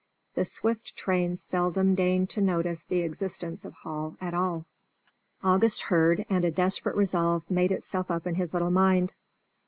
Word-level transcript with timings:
The 0.33 0.45
swift 0.45 0.95
trains 0.95 1.43
seldom 1.43 1.93
deign 1.93 2.25
to 2.29 2.41
notice 2.41 2.83
the 2.83 3.01
existence 3.01 3.65
of 3.65 3.73
Hall 3.75 4.17
at 4.19 4.33
all. 4.33 4.65
August 5.43 5.83
heard, 5.83 6.25
and 6.27 6.43
a 6.43 6.49
desperate 6.49 6.95
resolve 6.95 7.43
made 7.51 7.71
itself 7.71 8.09
up 8.09 8.25
in 8.25 8.33
his 8.33 8.51
little 8.51 8.71
mind. 8.71 9.13